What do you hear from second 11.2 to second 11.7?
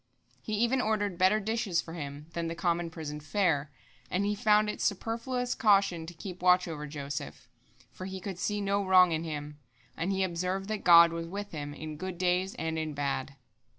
with